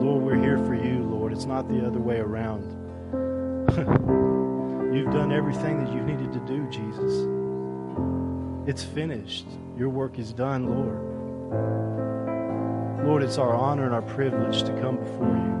[0.00, 1.30] Lord, we're here for you, Lord.
[1.30, 2.62] It's not the other way around.
[4.94, 7.28] You've done everything that you needed to do, Jesus.
[8.66, 9.44] It's finished.
[9.76, 11.10] Your work is done, Lord.
[13.06, 15.60] Lord, it's our honor and our privilege to come before you.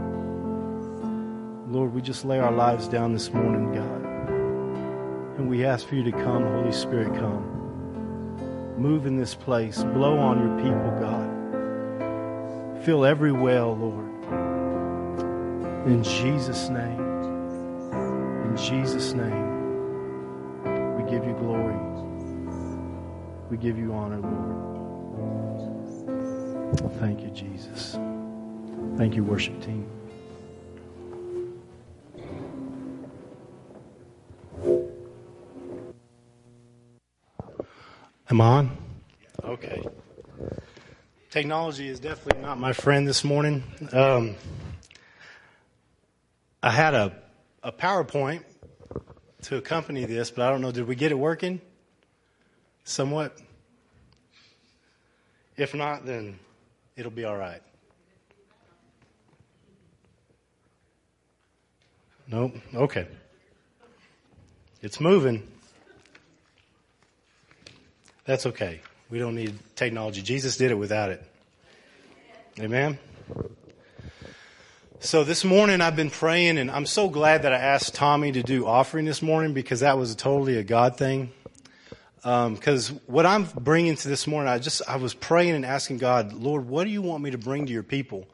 [1.70, 4.06] Lord, we just lay our lives down this morning, God.
[5.38, 7.44] And we ask for you to come, Holy Spirit, come.
[8.78, 9.82] Move in this place.
[9.82, 12.84] Blow on your people, God.
[12.86, 14.19] Fill every well, Lord.
[15.86, 17.00] In Jesus' name.
[18.44, 19.48] In Jesus' name.
[20.96, 21.76] We give you glory.
[23.50, 24.60] We give you honor, Lord.
[26.98, 27.98] Thank you, Jesus.
[28.96, 29.88] Thank you, worship team.
[38.30, 38.76] Am on?
[39.42, 39.82] Okay.
[41.30, 43.64] Technology is definitely not my friend this morning.
[43.92, 44.36] Um,
[46.62, 47.12] I had a,
[47.62, 48.42] a PowerPoint
[49.42, 51.60] to accompany this, but I don't know, did we get it working?
[52.84, 53.36] Somewhat?
[55.56, 56.38] If not, then
[56.96, 57.62] it'll be all right.
[62.28, 62.54] Nope.
[62.74, 63.08] Okay.
[64.82, 65.46] It's moving.
[68.24, 68.80] That's okay.
[69.10, 70.22] We don't need technology.
[70.22, 71.24] Jesus did it without it.
[72.60, 72.98] Amen.
[75.02, 78.42] So this morning I've been praying and I'm so glad that I asked Tommy to
[78.42, 81.32] do offering this morning because that was totally a God thing.
[82.16, 85.98] Because um, what I'm bringing to this morning, I just, I was praying and asking
[85.98, 88.28] God, Lord, what do you want me to bring to your people?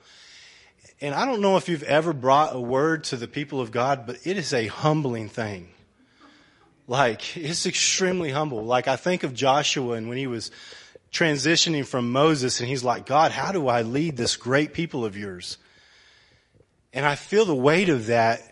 [1.01, 4.05] And I don't know if you've ever brought a word to the people of God,
[4.05, 5.69] but it is a humbling thing.
[6.89, 8.65] Like, it's extremely humble.
[8.65, 10.51] Like, I think of Joshua and when he was
[11.13, 15.17] transitioning from Moses and he's like, God, how do I lead this great people of
[15.17, 15.59] yours?
[16.97, 18.43] And I feel the weight of that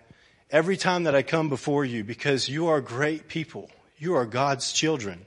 [0.51, 3.71] every time that I come before you because you are great people.
[3.99, 5.27] You are God's children.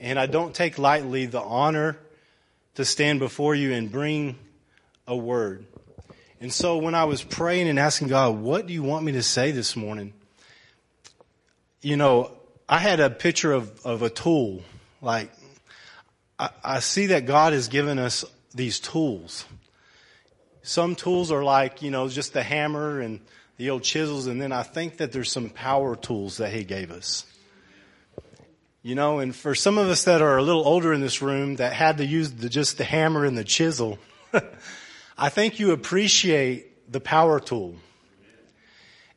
[0.00, 1.98] And I don't take lightly the honor
[2.74, 4.36] to stand before you and bring
[5.06, 5.66] a word.
[6.40, 9.22] And so when I was praying and asking God, what do you want me to
[9.22, 10.12] say this morning?
[11.84, 12.32] you know,
[12.66, 14.62] I had a picture of, of a tool.
[15.02, 15.30] Like,
[16.38, 18.24] I, I see that God has given us
[18.54, 19.44] these tools.
[20.64, 23.20] Some tools are like, you know, just the hammer and
[23.56, 26.90] the old chisels, and then I think that there's some power tools that He gave
[26.90, 27.24] us.
[28.82, 31.56] You know, and for some of us that are a little older in this room
[31.56, 34.00] that had to use the, just the hammer and the chisel,
[35.18, 37.76] I think you appreciate the power tool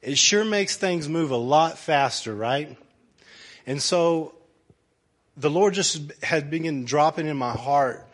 [0.08, 2.78] it sure makes things move a lot faster, right?
[3.66, 4.36] And so
[5.36, 8.07] the Lord just had begun dropping in my heart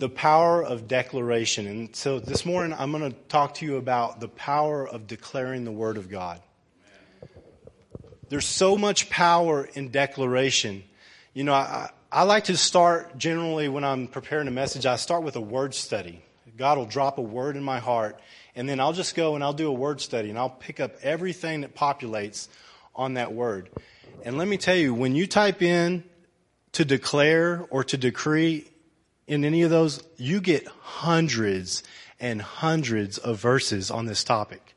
[0.00, 1.66] the power of declaration.
[1.66, 5.64] And so this morning I'm going to talk to you about the power of declaring
[5.64, 6.40] the Word of God.
[8.30, 10.84] There's so much power in declaration.
[11.34, 15.22] You know, I, I like to start generally when I'm preparing a message, I start
[15.22, 16.24] with a word study.
[16.56, 18.18] God will drop a word in my heart
[18.56, 20.92] and then I'll just go and I'll do a word study and I'll pick up
[21.02, 22.48] everything that populates
[22.94, 23.68] on that word.
[24.24, 26.04] And let me tell you, when you type in
[26.72, 28.69] to declare or to decree
[29.30, 31.84] in any of those, you get hundreds
[32.18, 34.74] and hundreds of verses on this topic.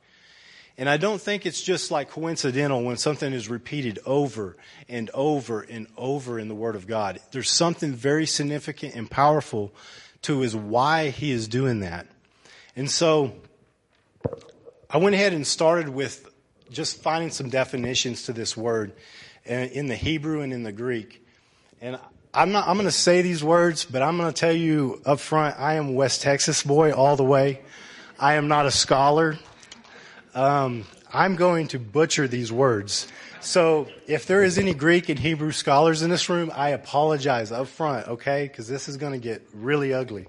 [0.78, 4.56] And I don't think it's just like coincidental when something is repeated over
[4.88, 7.20] and over and over in the Word of God.
[7.32, 9.74] There's something very significant and powerful
[10.22, 12.06] to is why He is doing that.
[12.76, 13.34] And so,
[14.88, 16.30] I went ahead and started with
[16.70, 18.94] just finding some definitions to this word
[19.50, 21.26] uh, in the Hebrew and in the Greek.
[21.82, 22.00] And
[22.36, 25.20] I'm not, I'm going to say these words, but I'm going to tell you up
[25.20, 27.62] front, I am West Texas boy all the way.
[28.20, 29.38] I am not a scholar.
[30.34, 33.08] Um, I'm going to butcher these words.
[33.40, 37.68] So if there is any Greek and Hebrew scholars in this room, I apologize up
[37.68, 38.48] front, okay?
[38.48, 40.26] Because this is going to get really ugly.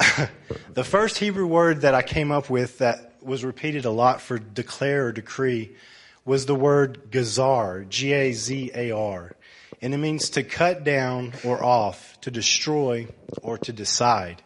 [0.72, 4.38] the first Hebrew word that I came up with that was repeated a lot for
[4.38, 5.76] declare or decree
[6.24, 9.36] was the word gazar, G-A-Z-A-R.
[9.82, 13.08] And it means to cut down or off, to destroy
[13.42, 14.40] or to decide.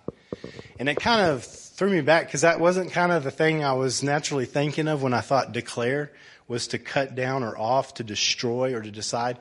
[0.79, 3.75] And it kind of threw me back because that wasn't kind of the thing I
[3.75, 6.11] was naturally thinking of when I thought declare
[6.49, 9.39] was to cut down or off, to destroy or to decide.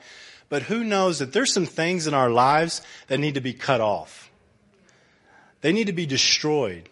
[0.48, 3.80] But who knows that there's some things in our lives that need to be cut
[3.80, 4.30] off.
[5.62, 6.88] They need to be destroyed.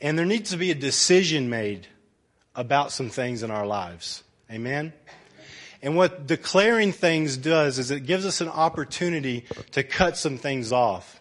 [0.00, 1.86] And there needs to be a decision made
[2.54, 4.24] about some things in our lives.
[4.50, 4.92] Amen?
[5.82, 10.72] And what declaring things does is it gives us an opportunity to cut some things
[10.72, 11.20] off.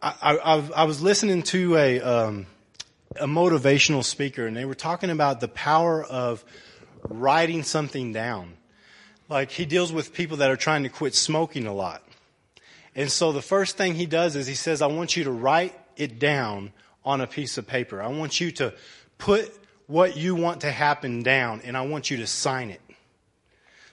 [0.00, 2.46] I, I, I was listening to a, um,
[3.16, 6.44] a motivational speaker and they were talking about the power of
[7.08, 8.54] writing something down.
[9.28, 12.02] Like he deals with people that are trying to quit smoking a lot.
[12.94, 15.74] And so the first thing he does is he says, I want you to write
[15.96, 16.72] it down
[17.04, 18.00] on a piece of paper.
[18.00, 18.74] I want you to
[19.18, 19.52] put
[19.86, 22.80] what you want to happen down and I want you to sign it.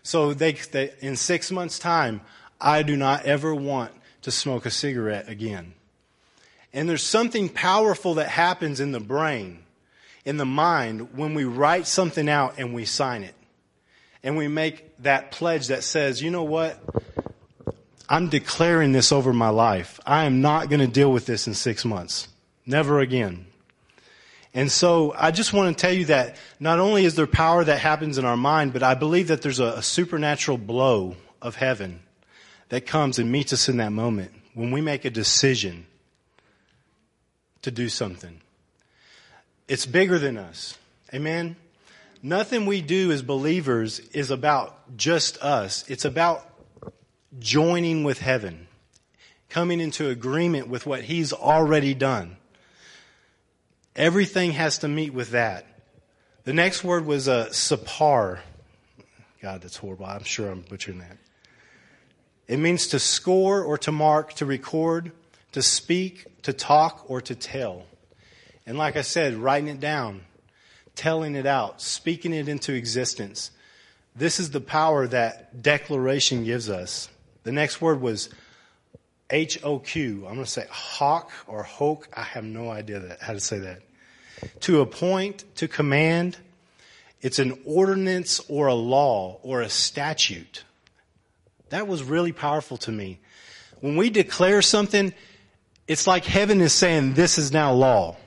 [0.05, 2.21] So they, they in six months time,
[2.61, 3.91] I do not ever want
[4.21, 5.73] to smoke a cigarette again.
[6.71, 9.63] And there's something powerful that happens in the brain,
[10.23, 13.33] in the mind, when we write something out and we sign it.
[14.21, 16.79] And we make that pledge that says, you know what?
[18.07, 19.99] I'm declaring this over my life.
[20.05, 22.27] I am not going to deal with this in six months.
[22.63, 23.47] Never again.
[24.55, 27.77] And so I just want to tell you that not only is there power that
[27.77, 31.99] happens in our mind, but I believe that there's a, a supernatural blow of heaven
[32.69, 35.85] that comes and meets us in that moment when we make a decision
[37.63, 38.39] to do something.
[39.67, 40.77] It's bigger than us.
[41.13, 41.57] Amen.
[42.23, 45.83] Nothing we do as believers is about just us.
[45.89, 46.49] It's about
[47.39, 48.67] joining with heaven,
[49.49, 52.37] coming into agreement with what He's already done.
[53.95, 55.65] Everything has to meet with that.
[56.43, 58.39] The next word was a uh, sapar.
[59.41, 60.05] God, that's horrible.
[60.05, 61.17] I'm sure I'm butchering that.
[62.47, 65.11] It means to score or to mark, to record,
[65.53, 67.85] to speak, to talk, or to tell.
[68.67, 70.21] And like I said, writing it down,
[70.95, 73.51] telling it out, speaking it into existence.
[74.15, 77.09] This is the power that declaration gives us.
[77.43, 78.29] The next word was
[79.29, 80.25] H O Q.
[80.27, 82.07] I'm going to say hawk or hoke.
[82.13, 83.81] I have no idea that, how to say that.
[84.61, 86.37] To appoint, to command.
[87.21, 90.63] It's an ordinance or a law or a statute.
[91.69, 93.19] That was really powerful to me.
[93.79, 95.13] When we declare something,
[95.87, 98.17] it's like heaven is saying, this is now law.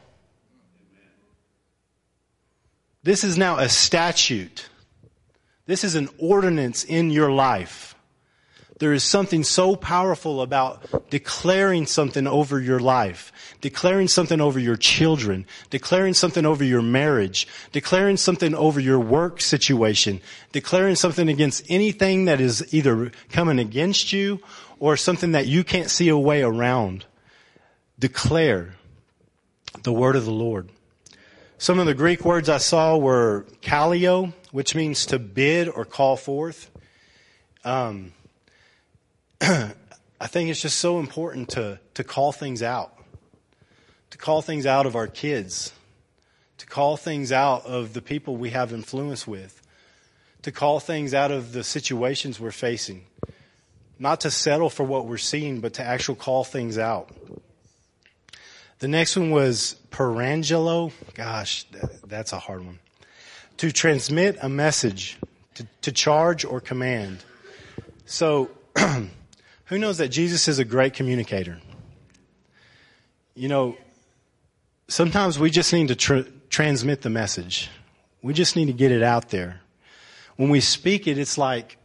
[3.02, 4.68] This is now a statute.
[5.66, 7.87] This is an ordinance in your life.
[8.78, 14.76] There is something so powerful about declaring something over your life, declaring something over your
[14.76, 20.20] children, declaring something over your marriage, declaring something over your work situation,
[20.52, 24.40] declaring something against anything that is either coming against you
[24.78, 27.04] or something that you can't see a way around.
[27.98, 28.76] Declare
[29.82, 30.68] the word of the Lord.
[31.58, 36.16] Some of the Greek words I saw were kallio, which means to bid or call
[36.16, 36.70] forth.
[37.64, 38.12] Um,
[40.20, 42.92] I think it's just so important to, to call things out,
[44.10, 45.72] to call things out of our kids,
[46.58, 49.62] to call things out of the people we have influence with,
[50.42, 53.04] to call things out of the situations we're facing.
[54.00, 57.10] Not to settle for what we're seeing, but to actually call things out.
[58.80, 60.92] The next one was perangelo.
[61.14, 61.64] Gosh,
[62.06, 62.78] that's a hard one.
[63.58, 65.18] To transmit a message,
[65.54, 67.24] to, to charge or command.
[68.06, 68.50] So,
[69.68, 71.58] Who knows that Jesus is a great communicator?
[73.34, 73.76] You know,
[74.88, 77.68] sometimes we just need to tr- transmit the message.
[78.22, 79.60] We just need to get it out there.
[80.36, 81.76] When we speak it, it's like,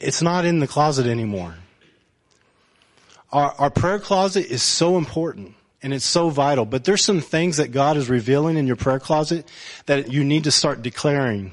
[0.00, 1.54] it's not in the closet anymore.
[3.30, 7.58] Our, our prayer closet is so important and it's so vital, but there's some things
[7.58, 9.46] that God is revealing in your prayer closet
[9.84, 11.52] that you need to start declaring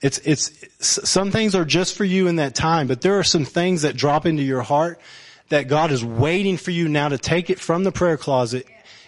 [0.00, 3.44] It's, it's, some things are just for you in that time, but there are some
[3.44, 5.00] things that drop into your heart
[5.48, 8.66] that God is waiting for you now to take it from the prayer closet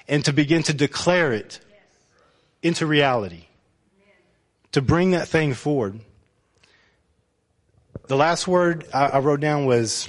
[0.09, 1.61] and to begin to declare it
[2.63, 3.45] into reality.
[4.73, 6.01] To bring that thing forward.
[8.07, 10.09] The last word I, wrote down was,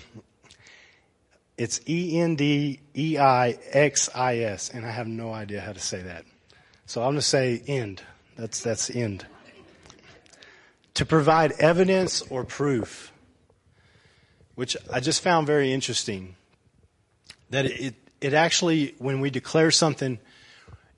[1.57, 2.29] it's E-N-D-E-I-X-I-S,
[4.69, 6.25] and I have no idea how to say that.
[6.87, 8.01] So I'm going to say end.
[8.35, 9.25] That's, that's end
[10.95, 13.11] to provide evidence or proof,
[14.55, 16.35] which I just found very interesting.
[17.49, 20.19] That it, it actually, when we declare something,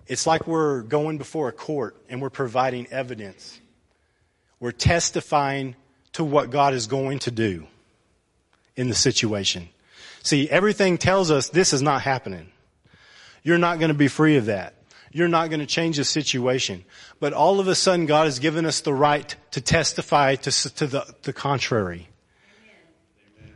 [0.07, 3.59] it's like we're going before a court and we're providing evidence.
[4.59, 5.75] We're testifying
[6.13, 7.67] to what God is going to do
[8.75, 9.69] in the situation.
[10.21, 12.49] See, everything tells us this is not happening.
[13.43, 14.73] You're not going to be free of that
[15.13, 16.83] you're not going to change the situation.
[17.19, 20.87] But all of a sudden, God has given us the right to testify to, to
[20.87, 22.09] the, the contrary.
[23.39, 23.53] Amen.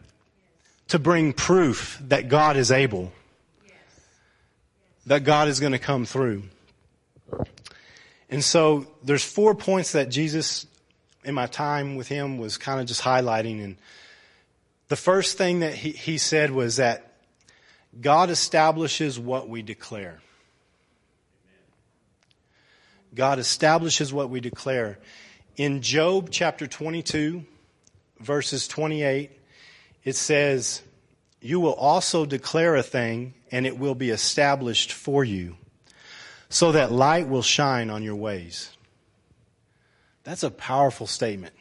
[0.89, 3.11] To bring proof that God is able.
[3.65, 3.75] Yes.
[5.07, 6.43] That God is going to come through.
[8.29, 10.67] And so there's four points that Jesus,
[11.23, 13.63] in my time with him, was kind of just highlighting.
[13.63, 13.77] And
[14.89, 17.13] the first thing that he, he said was that
[17.99, 20.21] God establishes what we declare.
[23.13, 24.99] God establishes what we declare.
[25.55, 27.45] In Job chapter 22,
[28.19, 29.31] verses 28,
[30.03, 30.81] it says,
[31.41, 35.57] You will also declare a thing, and it will be established for you,
[36.49, 38.71] so that light will shine on your ways.
[40.23, 41.53] That's a powerful statement.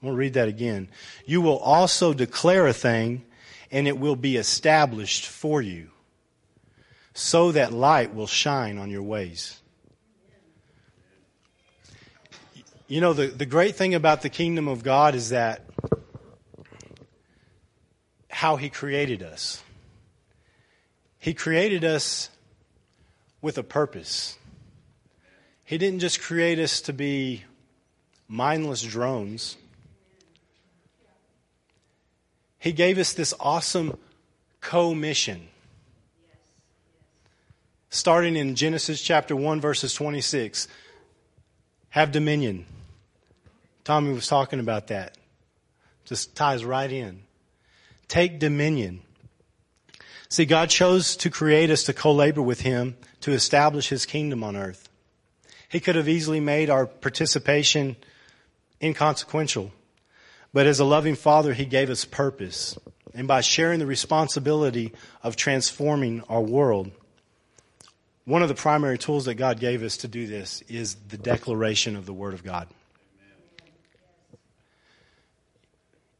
[0.00, 0.88] I'm going to read that again.
[1.26, 3.24] You will also declare a thing,
[3.70, 5.90] and it will be established for you,
[7.14, 9.60] so that light will shine on your ways.
[12.90, 15.62] You know, the, the great thing about the kingdom of God is that
[18.30, 19.62] how He created us.
[21.18, 22.30] He created us
[23.42, 24.38] with a purpose.
[25.64, 27.44] He didn't just create us to be
[28.26, 29.58] mindless drones.
[32.58, 33.98] He gave us this awesome
[34.62, 35.48] co mission.
[37.90, 40.68] Starting in Genesis chapter 1, verses 26
[41.90, 42.64] have dominion
[43.88, 45.16] Tommy was talking about that.
[46.04, 47.22] Just ties right in.
[48.06, 49.00] Take dominion.
[50.28, 54.56] See, God chose to create us to co-labor with Him to establish His kingdom on
[54.56, 54.90] earth.
[55.70, 57.96] He could have easily made our participation
[58.82, 59.72] inconsequential.
[60.52, 62.78] But as a loving Father, He gave us purpose.
[63.14, 64.92] And by sharing the responsibility
[65.22, 66.90] of transforming our world,
[68.26, 71.96] one of the primary tools that God gave us to do this is the declaration
[71.96, 72.68] of the Word of God.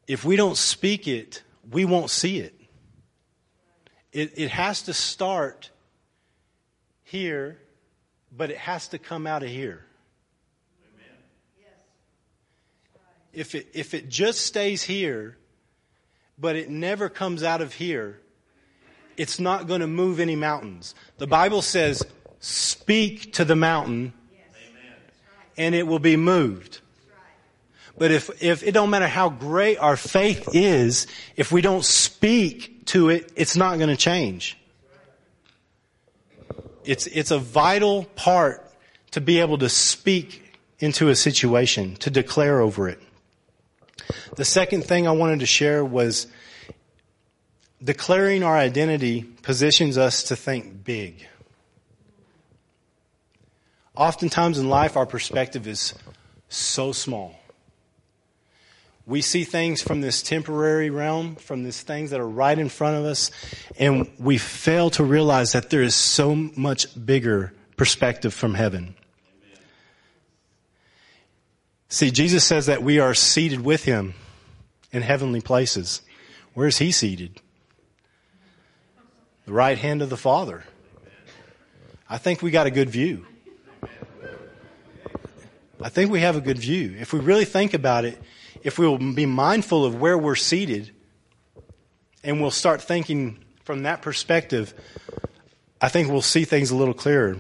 [0.09, 2.59] If we don't speak it, we won't see it.
[4.11, 5.71] It, it has to start
[7.05, 7.59] here,
[8.35, 9.85] but it has to come out of here.
[13.35, 15.37] If it, if it just stays here,
[16.39, 18.19] but it never comes out of here,
[19.19, 20.95] it's not going to move any mountains.
[21.19, 22.05] The Bible says,
[22.41, 24.15] speak to the mountain,
[25.57, 26.81] and it will be moved.
[27.99, 32.87] But if, if it don't matter how great our faith is, if we don't speak
[32.87, 34.57] to it, it's not going to change.
[36.85, 38.65] It's, it's a vital part
[39.11, 43.01] to be able to speak into a situation, to declare over it.
[44.37, 46.29] The second thing I wanted to share was
[47.83, 51.27] declaring our identity positions us to think big.
[53.97, 55.95] Oftentimes in life, our perspective is
[56.49, 57.38] so small.
[59.09, 62.99] We see things from this temporary realm, from these things that are right in front
[62.99, 63.31] of us,
[63.79, 68.95] and we fail to realize that there is so much bigger perspective from heaven.
[71.89, 74.13] See, Jesus says that we are seated with him
[74.93, 76.03] in heavenly places.
[76.53, 77.41] Where is he seated?
[79.47, 80.65] The right hand of the Father.
[82.11, 83.27] I think we got a good view.
[85.81, 86.95] I think we have a good view.
[86.99, 88.21] If we really think about it,
[88.63, 90.91] if we will be mindful of where we're seated
[92.25, 94.75] and we'll start thinking from that perspective,
[95.81, 97.39] I think we'll see things a little clearer.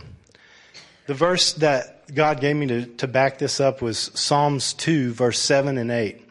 [1.06, 5.38] The verse that God gave me to, to back this up was Psalms 2, verse
[5.38, 6.24] 7 and 8.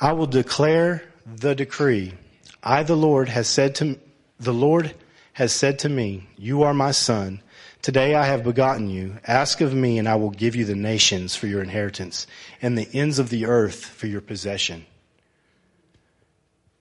[0.00, 2.14] I will declare the decree.
[2.62, 3.98] I, the Lord, has said to,
[4.38, 4.94] the Lord
[5.34, 7.42] has said to me, you are my son.
[7.86, 9.14] Today I have begotten you.
[9.24, 12.26] Ask of me, and I will give you the nations for your inheritance,
[12.60, 14.84] and the ends of the earth for your possession.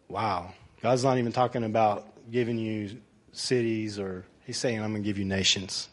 [0.08, 0.56] Wow.
[0.82, 3.00] God's not even talking about giving you
[3.34, 5.90] cities, or He's saying, I'm going to give you nations.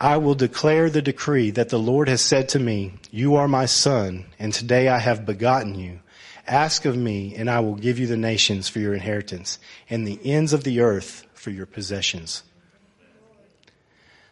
[0.00, 3.66] I will declare the decree that the Lord has said to me, You are my
[3.66, 5.98] son, and today I have begotten you.
[6.46, 9.58] Ask of me, and I will give you the nations for your inheritance,
[9.90, 12.44] and the ends of the earth for your possessions.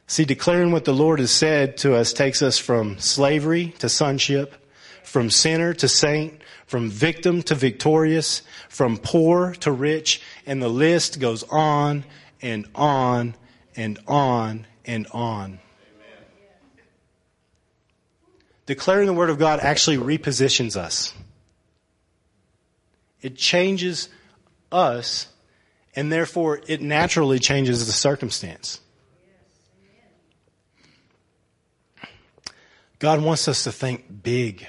[0.08, 4.54] See, declaring what the Lord has said to us takes us from slavery to sonship,
[5.02, 11.18] from sinner to saint, from victim to victorious, from poor to rich, and the list
[11.18, 12.04] goes on
[12.40, 13.34] and on
[13.74, 15.58] and on and on.
[18.66, 21.14] Declaring the Word of God actually repositions us.
[23.22, 24.08] It changes
[24.70, 25.28] us,
[25.94, 28.80] and therefore it naturally changes the circumstance.
[32.98, 34.66] God wants us to think big.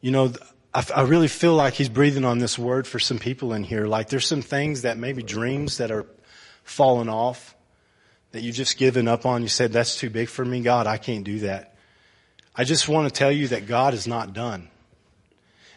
[0.00, 0.32] You know,
[0.72, 3.86] I, I, really feel like He's breathing on this word for some people in here.
[3.86, 6.06] Like there's some things that maybe dreams that are
[6.64, 7.54] falling off
[8.32, 9.42] that you've just given up on.
[9.42, 10.62] You said, that's too big for me.
[10.62, 11.76] God, I can't do that.
[12.56, 14.68] I just want to tell you that God is not done.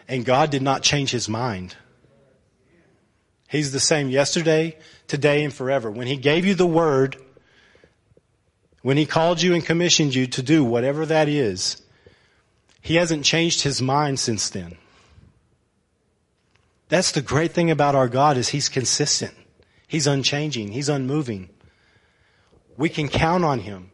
[0.08, 1.76] And God did not change His mind.
[3.48, 4.78] He's the same yesterday,
[5.08, 5.92] today, and forever.
[5.92, 7.18] When He gave you the word,
[8.86, 11.82] when He called you and commissioned you to do whatever that is,
[12.82, 14.78] He hasn't changed His mind since then.
[16.88, 19.34] That's the great thing about our God is He's consistent.
[19.88, 20.68] He's unchanging.
[20.72, 21.50] He's unmoving.
[22.78, 23.90] We can count on Him.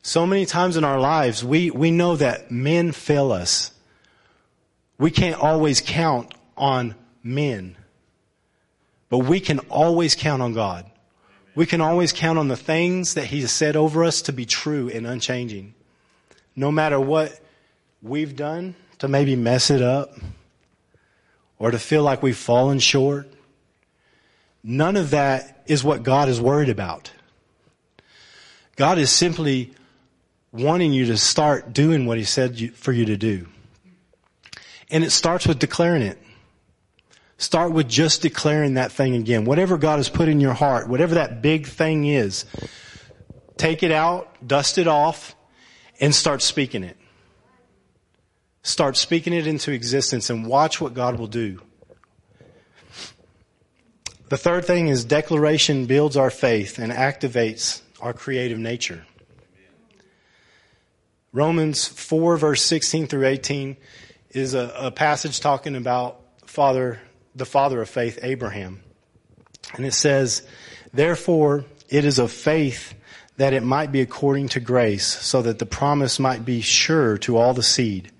[0.00, 3.74] So many times in our lives, we, we know that men fail us.
[4.96, 7.76] We can't always count on men.
[9.10, 10.90] But we can always count on God.
[11.54, 14.44] We can always count on the things that He has said over us to be
[14.44, 15.74] true and unchanging.
[16.56, 17.40] No matter what
[18.02, 20.14] we've done to maybe mess it up
[21.58, 23.28] or to feel like we've fallen short,
[24.62, 27.12] none of that is what God is worried about.
[28.76, 29.72] God is simply
[30.52, 33.46] wanting you to start doing what He said for you to do.
[34.90, 36.18] And it starts with declaring it.
[37.36, 39.44] Start with just declaring that thing again.
[39.44, 42.44] Whatever God has put in your heart, whatever that big thing is,
[43.56, 45.34] take it out, dust it off,
[46.00, 46.96] and start speaking it.
[48.62, 51.60] Start speaking it into existence and watch what God will do.
[54.30, 59.04] The third thing is declaration builds our faith and activates our creative nature.
[61.32, 63.76] Romans 4 verse 16 through 18
[64.30, 67.00] is a, a passage talking about father,
[67.34, 68.80] the father of faith, Abraham.
[69.74, 70.46] And it says,
[70.92, 72.94] therefore it is of faith
[73.36, 77.36] that it might be according to grace so that the promise might be sure to
[77.36, 78.12] all the seed,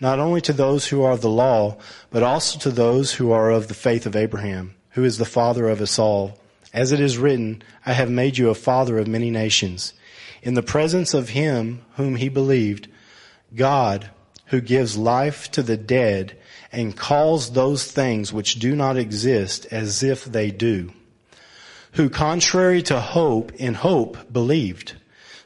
[0.00, 1.76] not only to those who are of the law,
[2.10, 5.68] but also to those who are of the faith of Abraham, who is the father
[5.68, 6.38] of us all.
[6.72, 9.92] As it is written, I have made you a father of many nations.
[10.42, 12.88] In the presence of him whom he believed,
[13.54, 14.10] God,
[14.46, 16.36] who gives life to the dead
[16.76, 20.92] and calls those things which do not exist as if they do,
[21.92, 24.94] who contrary to hope in hope believed,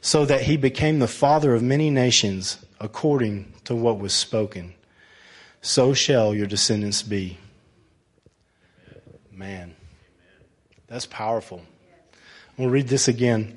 [0.01, 4.73] so that he became the father of many nations according to what was spoken.
[5.61, 7.37] So shall your descendants be.
[9.31, 9.73] Man,
[10.87, 11.61] that's powerful.
[12.57, 13.53] We'll read this again.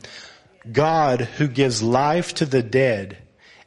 [0.70, 3.18] God who gives life to the dead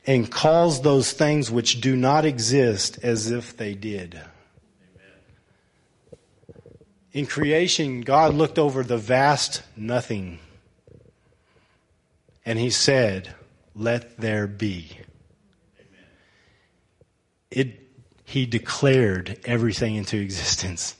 [0.07, 4.19] and calls those things which do not exist as if they did.
[7.11, 10.39] In creation, God looked over the vast nothing
[12.45, 13.35] and he said,
[13.75, 14.91] Let there be.
[17.51, 17.81] It,
[18.23, 20.95] he declared everything into existence.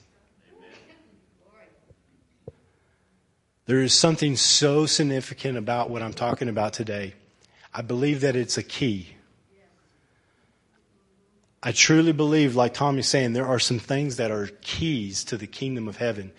[3.65, 7.13] There is something so significant about what I'm talking about today.
[7.77, 9.07] I believe that it's a key.
[11.61, 15.45] I truly believe, like Tommy's saying, there are some things that are keys to the
[15.45, 16.31] kingdom of heaven.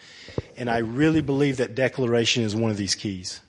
[0.56, 3.40] And I really believe that declaration is one of these keys.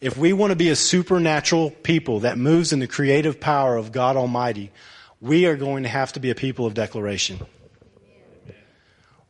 [0.00, 3.92] If we want to be a supernatural people that moves in the creative power of
[3.92, 4.70] God Almighty,
[5.20, 7.40] we are going to have to be a people of declaration.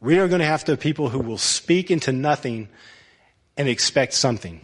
[0.00, 2.68] We are going to have to be people who will speak into nothing
[3.57, 4.61] and expect something.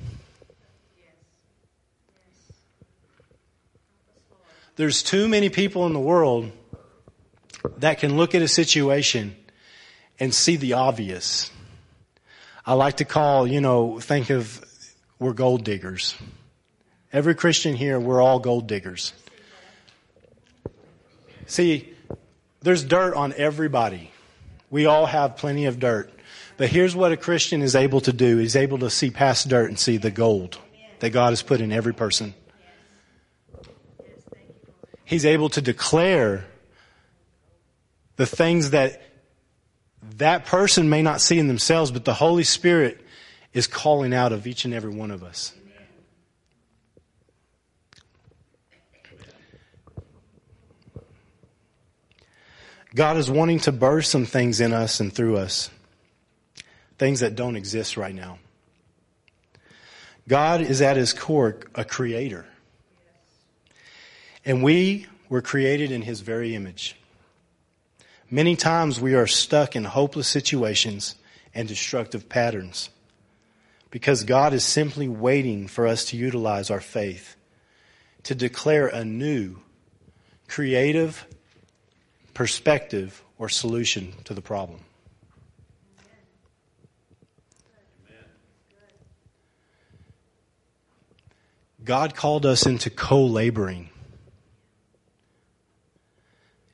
[4.77, 6.53] There's too many people in the world
[7.79, 9.35] that can look at a situation
[10.21, 11.51] and see the obvious.
[12.65, 14.63] I like to call, you know, think of
[15.19, 16.15] we're gold diggers.
[17.11, 19.15] Every Christian here, we're all gold diggers.
[21.47, 21.89] See,
[22.61, 24.11] there's dirt on everybody.
[24.71, 26.11] We all have plenty of dirt.
[26.59, 28.37] But here's what a Christian is able to do.
[28.37, 30.59] He's able to see past dirt and see the gold
[30.99, 32.35] that God has put in every person
[35.07, 36.45] he's able to declare
[38.17, 39.01] the things that
[40.19, 43.01] that person may not see in themselves, but the Holy Spirit
[43.55, 45.55] is calling out of each and every one of us.
[52.95, 55.71] God is wanting to burst some things in us and through us,
[56.99, 58.39] things that don't exist right now.
[60.27, 62.47] God is at his core a creator.
[64.47, 66.97] And we were created in His very image.
[68.31, 71.17] Many times we are stuck in hopeless situations
[71.53, 72.91] and destructive patterns
[73.91, 77.35] because God is simply waiting for us to utilize our faith
[78.23, 79.57] to declare a new,
[80.49, 81.27] creative
[82.35, 84.81] perspective or solution to the problem.
[91.85, 93.91] God called us into co laboring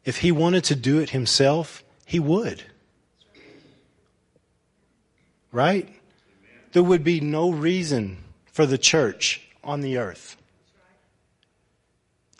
[0.04, 2.64] if he wanted to do it himself, he would.
[5.52, 5.88] right?
[6.72, 10.36] There would be no reason for the church on the earth.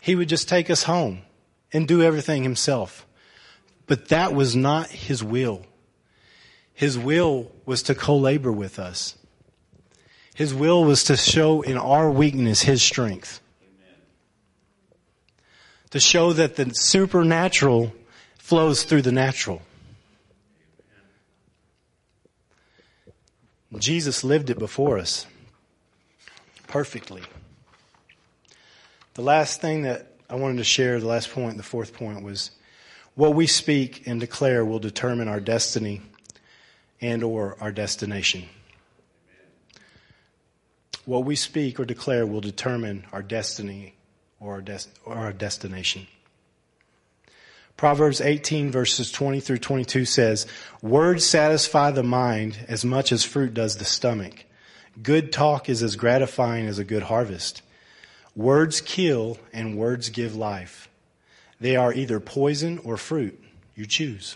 [0.01, 1.21] He would just take us home
[1.71, 3.05] and do everything himself.
[3.87, 5.65] But that was not his will.
[6.73, 9.15] His will was to co-labor with us.
[10.33, 13.39] His will was to show in our weakness his strength.
[15.93, 17.93] To show that the supernatural
[18.39, 19.61] flows through the natural.
[23.77, 25.27] Jesus lived it before us
[26.67, 27.21] perfectly.
[29.13, 32.49] The last thing that I wanted to share, the last point, the fourth point was
[33.13, 36.01] what we speak and declare will determine our destiny
[37.01, 38.45] and or our destination.
[41.05, 43.93] What we speak or declare will determine our destiny
[44.43, 46.07] or our, des- or destination.
[47.77, 50.45] Proverbs 18 verses 20 through 22 says,
[50.81, 54.45] Words satisfy the mind as much as fruit does the stomach.
[55.01, 57.61] Good talk is as gratifying as a good harvest.
[58.35, 60.89] Words kill and words give life.
[61.59, 63.41] They are either poison or fruit.
[63.75, 64.35] You choose.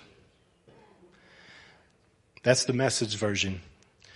[2.43, 3.61] That's the message version.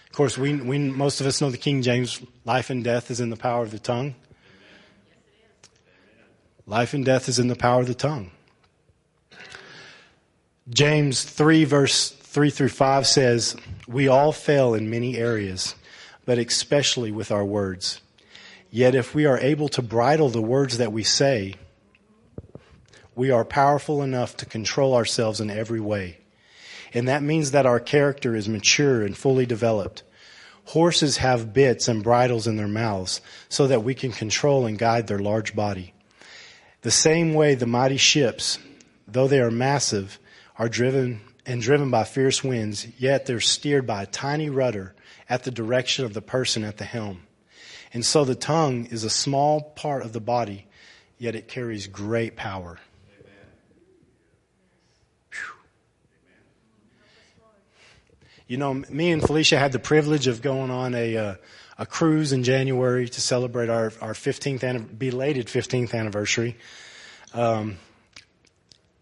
[0.08, 3.20] Of course, we, we, most of us know the King James, life and death is
[3.20, 4.16] in the power of the tongue.
[6.72, 8.32] Life and death is in the power of the tongue.
[10.70, 13.58] James 3 verse 3 through 5 says,
[13.90, 15.76] We all fail in many areas,
[16.26, 18.00] but especially with our words.
[18.70, 21.56] Yet if we are able to bridle the words that we say,
[23.16, 26.20] we are powerful enough to control ourselves in every way.
[26.94, 30.04] And that means that our character is mature and fully developed.
[30.68, 35.08] Horses have bits and bridles in their mouths so that we can control and guide
[35.08, 35.94] their large body.
[36.82, 38.58] The same way the mighty ships,
[39.08, 40.20] though they are massive,
[40.58, 44.96] are driven and driven by fierce winds, yet they're steered by a tiny rudder
[45.30, 47.22] at the direction of the person at the helm.
[47.94, 50.67] And so the tongue is a small part of the body,
[51.17, 52.80] yet it carries great power.
[58.48, 61.36] You know, me and Felicia had the privilege of going on a uh,
[61.82, 66.56] a cruise in January to celebrate our our 15th belated 15th anniversary.
[67.34, 67.78] Um,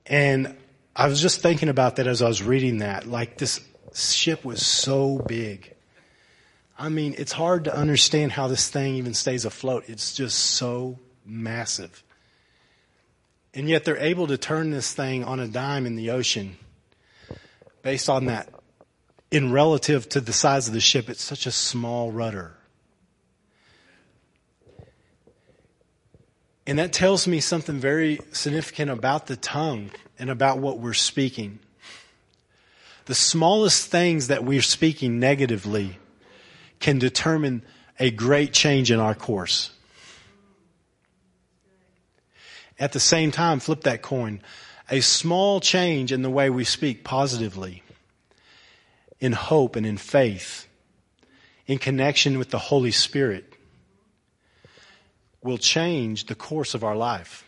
[0.05, 0.55] and
[0.95, 3.05] I was just thinking about that as I was reading that.
[3.05, 3.59] Like this
[3.93, 5.75] ship was so big.
[6.77, 9.83] I mean, it's hard to understand how this thing even stays afloat.
[9.87, 12.01] It's just so massive.
[13.53, 16.55] And yet they're able to turn this thing on a dime in the ocean
[17.81, 18.47] based on that.
[19.31, 22.55] In relative to the size of the ship, it's such a small rudder.
[26.69, 31.57] And that tells me something very significant about the tongue and about what we're speaking.
[33.05, 35.97] The smallest things that we're speaking negatively
[36.79, 37.63] can determine
[37.99, 39.71] a great change in our course.
[42.77, 44.39] At the same time, flip that coin.
[44.91, 47.81] A small change in the way we speak positively,
[49.19, 50.67] in hope and in faith,
[51.65, 53.48] in connection with the Holy Spirit,
[55.41, 57.47] will change the course of our life.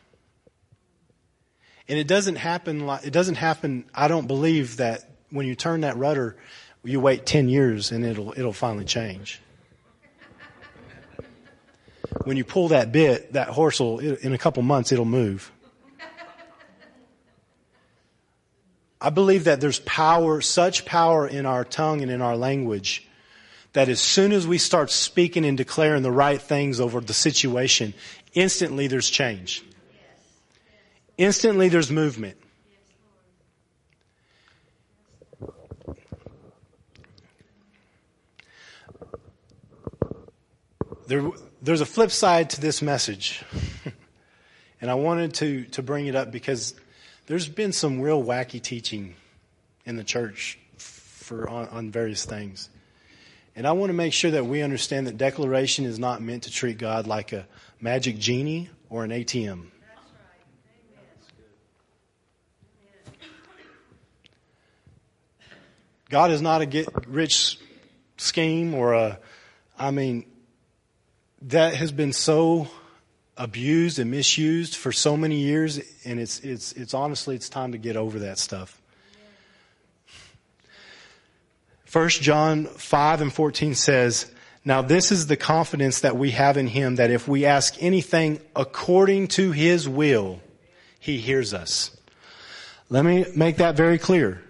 [1.88, 5.82] And it doesn't happen like, it doesn't happen, I don't believe that when you turn
[5.82, 6.38] that rudder,
[6.84, 9.42] you wait 10 years and it'll, it'll finally change.
[12.24, 15.52] When you pull that bit, that horse will, in a couple months, it'll move.
[19.00, 23.08] I believe that there's power, such power in our tongue and in our language
[23.74, 27.94] that as soon as we start speaking and declaring the right things over the situation,
[28.34, 29.64] instantly there's change.
[31.18, 32.38] Instantly there's movement.
[41.08, 41.30] There,
[41.62, 43.44] there's a flip side to this message.
[44.82, 46.74] and I wanted to, to bring it up because
[47.28, 49.16] there's been some real wacky teaching
[49.86, 52.70] in the church for on, on various things.
[53.56, 56.52] And I want to make sure that we understand that declaration is not meant to
[56.52, 57.48] treat God like a
[57.80, 59.68] magic genie or an ATM.
[66.10, 67.58] God is not a get rich
[68.18, 69.20] scheme or a,
[69.80, 70.26] I mean,
[71.44, 72.68] that has been so
[73.38, 77.78] abused and misused for so many years and it's, it's, it's honestly, it's time to
[77.78, 78.81] get over that stuff.
[81.92, 84.32] 1 John 5 and 14 says,
[84.64, 88.40] Now this is the confidence that we have in Him that if we ask anything
[88.56, 90.40] according to His will,
[91.00, 91.96] He hears us.
[92.90, 94.42] Let me make that very clear.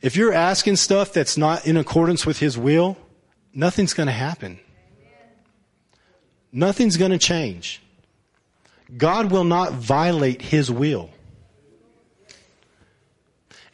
[0.00, 2.96] If you're asking stuff that's not in accordance with His will,
[3.52, 4.58] nothing's going to happen.
[6.52, 7.82] Nothing's going to change.
[8.96, 11.10] God will not violate His will.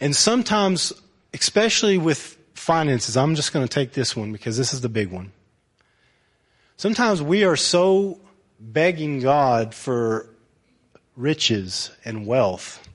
[0.01, 0.93] And sometimes,
[1.33, 2.36] especially with
[2.67, 5.31] finances, I'm just going to take this one because this is the big one.
[6.77, 8.21] Sometimes we are so
[8.59, 10.29] begging God for
[11.17, 12.87] riches and wealth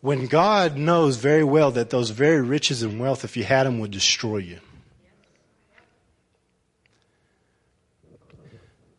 [0.00, 3.78] when God knows very well that those very riches and wealth, if you had them,
[3.80, 4.58] would destroy you.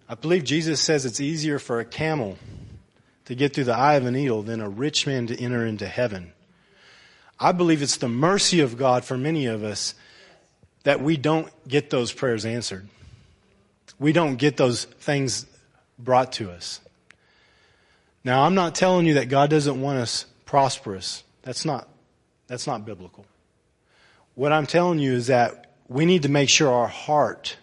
[0.08, 2.38] I believe Jesus says it's easier for a camel
[3.26, 5.88] to get through the eye of a needle than a rich man to enter into
[5.88, 6.34] heaven.
[7.40, 9.96] I believe it's the mercy of God for many of us
[10.84, 12.88] that we don't get those prayers answered.
[13.98, 15.46] We don't get those things
[15.98, 16.82] brought to us.
[18.24, 21.24] Now, I'm not telling you that God doesn't want us prosperous.
[21.44, 21.88] That's not,
[22.48, 23.26] that's not biblical.
[24.36, 27.58] What I'm telling you is that we need to make sure our heart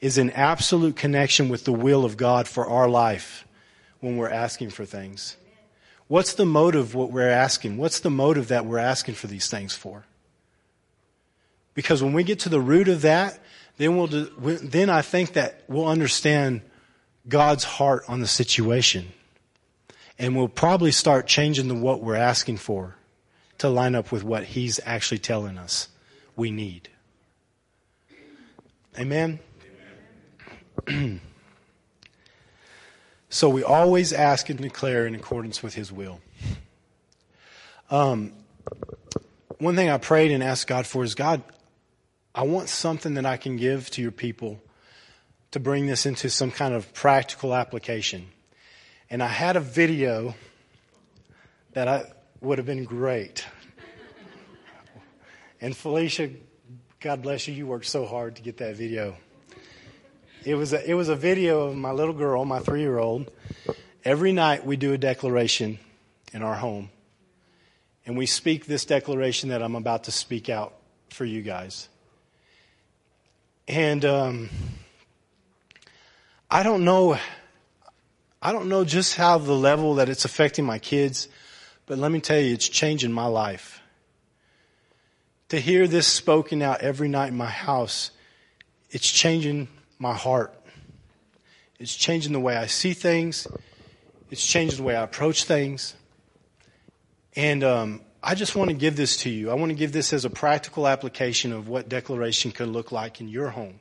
[0.00, 3.46] is in absolute connection with the will of God for our life
[4.00, 5.36] when we're asking for things.
[6.10, 7.76] What's the motive what we're asking?
[7.76, 10.06] What's the motive that we're asking for these things for?
[11.74, 13.38] Because when we get to the root of that,
[13.76, 16.62] then we'll then I think that we'll understand
[17.28, 19.12] God's heart on the situation.
[20.18, 22.96] And we'll probably start changing the what we're asking for
[23.58, 25.90] to line up with what he's actually telling us
[26.34, 26.88] we need.
[28.98, 29.38] Amen.
[33.30, 36.20] so we always ask and declare in accordance with His will.
[37.88, 38.32] Um,
[39.58, 41.42] one thing I prayed and asked God for is God,
[42.34, 44.60] I want something that I can give to your people
[45.52, 48.26] to bring this into some kind of practical application.
[49.08, 50.34] And I had a video
[51.72, 53.44] that I would have been great.
[55.60, 56.30] And Felicia,
[57.00, 59.16] God bless you, you worked so hard to get that video.
[60.44, 63.30] It was a, it was a video of my little girl, my three year old.
[64.04, 65.78] Every night we do a declaration
[66.32, 66.90] in our home.
[68.06, 70.72] And we speak this declaration that I'm about to speak out
[71.10, 71.88] for you guys.
[73.68, 74.48] And um,
[76.50, 77.18] I don't know.
[78.40, 81.28] I don't know just how the level that it's affecting my kids,
[81.84, 83.82] but let me tell you, it's changing my life.
[85.50, 88.12] To hear this spoken out every night in my house,
[88.90, 89.68] it's changing
[90.00, 90.54] my heart.
[91.78, 93.46] It's changing the way I see things.
[94.30, 95.94] It's changing the way I approach things.
[97.36, 99.50] And um, I just want to give this to you.
[99.50, 103.20] I want to give this as a practical application of what declaration could look like
[103.20, 103.78] in your home,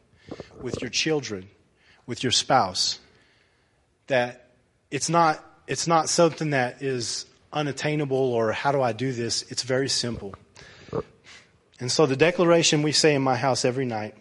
[0.61, 1.49] with your children,
[2.05, 2.99] with your spouse.
[4.07, 4.49] That
[4.91, 9.43] it's not it's not something that is unattainable or how do I do this?
[9.49, 10.35] It's very simple.
[11.79, 14.15] And so the declaration we say in my house every night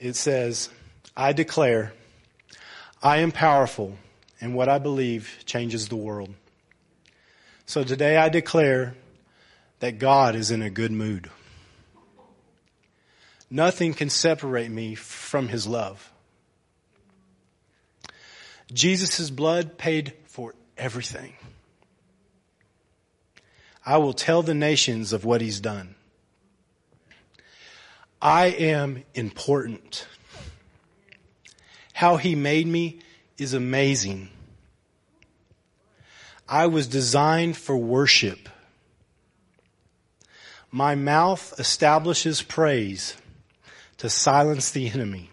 [0.00, 0.70] it says,
[1.14, 1.92] I declare,
[3.02, 3.96] I am powerful,
[4.40, 6.30] and what I believe changes the world.
[7.66, 8.94] So today I declare
[9.80, 11.30] that God is in a good mood.
[13.50, 16.10] Nothing can separate me from his love.
[18.72, 21.34] Jesus' blood paid for everything.
[23.84, 25.96] I will tell the nations of what he's done.
[28.22, 30.06] I am important.
[31.94, 33.00] How he made me
[33.38, 34.28] is amazing.
[36.48, 38.48] I was designed for worship.
[40.70, 43.16] My mouth establishes praise
[43.98, 45.30] to silence the enemy.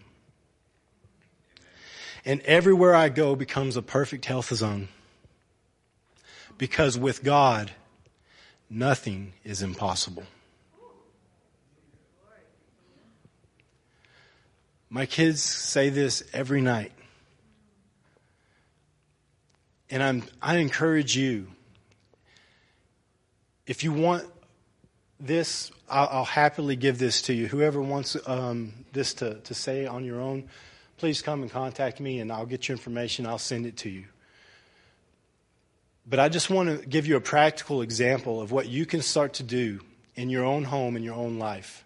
[2.24, 4.88] And everywhere I go becomes a perfect health zone.
[6.56, 7.70] Because with God,
[8.68, 10.24] nothing is impossible.
[14.90, 16.92] My kids say this every night.
[19.90, 21.48] And I'm, I encourage you,
[23.66, 24.24] if you want
[25.20, 27.48] this, I'll, I'll happily give this to you.
[27.48, 30.48] Whoever wants um, this to, to say on your own,
[30.96, 33.26] please come and contact me and I'll get your information.
[33.26, 34.04] I'll send it to you.
[36.06, 39.34] But I just want to give you a practical example of what you can start
[39.34, 39.80] to do
[40.16, 41.84] in your own home, in your own life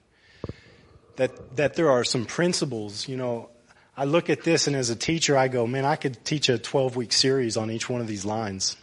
[1.16, 3.48] that, that there are some principles, you know,
[3.96, 6.58] I look at this and as a teacher, I go, man, I could teach a
[6.58, 8.76] 12 week series on each one of these lines.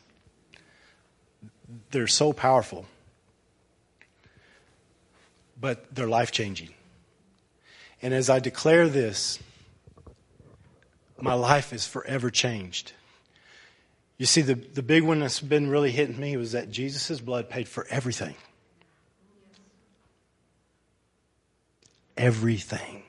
[1.91, 2.85] They're so powerful,
[5.59, 6.69] but they're life changing.
[8.01, 9.39] And as I declare this,
[11.19, 12.93] my life is forever changed.
[14.17, 17.49] You see, the, the big one that's been really hitting me was that Jesus' blood
[17.49, 18.35] paid for everything.
[22.19, 23.03] Everything.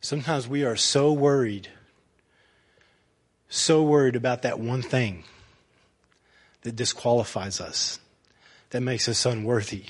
[0.00, 1.68] Sometimes we are so worried,
[3.48, 5.24] so worried about that one thing
[6.62, 7.98] that disqualifies us,
[8.70, 9.84] that makes us unworthy.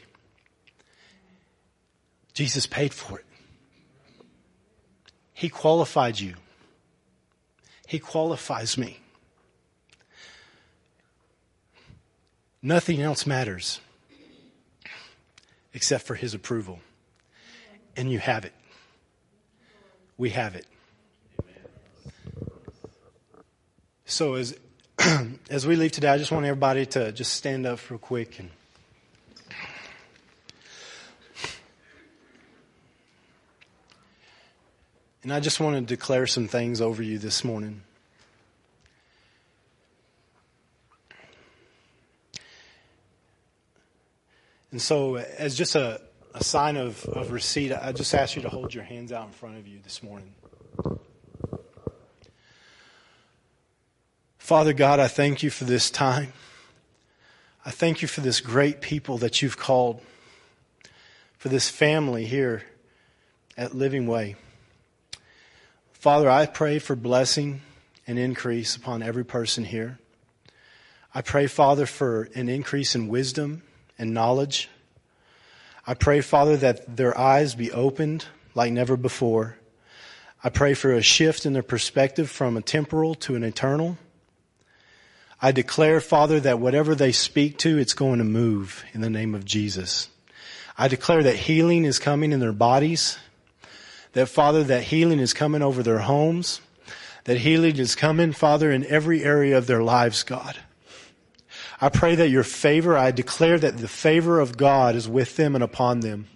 [2.33, 3.27] Jesus paid for it.
[5.35, 6.35] He qualified you.
[7.87, 9.01] He qualifies me.
[12.62, 13.81] Nothing else matters
[15.74, 16.80] except for His approval.
[17.96, 18.52] And you have it.
[20.16, 20.66] We have it.
[24.04, 24.56] So as
[25.50, 28.50] as we leave today, I just want everybody to just stand up real quick and
[35.22, 37.82] And I just want to declare some things over you this morning.
[44.72, 46.00] And so, as just a,
[46.35, 49.32] a sign of, of receipt, I just ask you to hold your hands out in
[49.32, 50.32] front of you this morning.
[54.38, 56.32] Father God, I thank you for this time.
[57.66, 60.00] I thank you for this great people that you've called,
[61.37, 62.62] for this family here
[63.58, 64.37] at Living Way.
[65.92, 67.61] Father, I pray for blessing
[68.06, 69.98] and increase upon every person here.
[71.14, 73.62] I pray, Father, for an increase in wisdom
[73.98, 74.68] and knowledge.
[75.87, 79.57] I pray, Father, that their eyes be opened like never before.
[80.44, 83.98] I pray for a shift in their perspective from a temporal to an eternal.
[85.40, 89.35] I declare, Father, that whatever they speak to, it's going to move in the name
[89.35, 90.09] of Jesus.
[90.78, 93.18] I declare that healing is coming in their bodies.
[94.12, 96.61] That, Father, that healing is coming over their homes.
[97.24, 100.59] That healing is coming, Father, in every area of their lives, God.
[101.83, 105.57] I pray that your favor, I declare that the favor of God is with them
[105.57, 106.29] and upon them.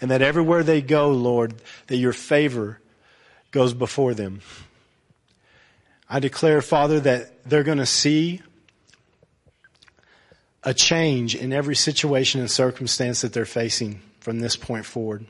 [0.00, 1.54] And that everywhere they go, Lord,
[1.88, 2.80] that your favor
[3.50, 4.40] goes before them.
[6.08, 8.40] I declare, Father, that they're going to see
[10.62, 15.26] a change in every situation and circumstance that they're facing from this point forward.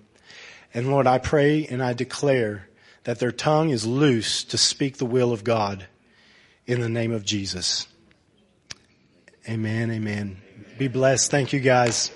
[0.72, 2.68] And Lord, I pray and I declare
[3.02, 5.88] that their tongue is loose to speak the will of God
[6.64, 7.88] in the name of Jesus.
[9.48, 9.90] Amen.
[9.90, 10.36] Amen.
[10.78, 11.30] Be blessed.
[11.30, 12.10] Thank you guys.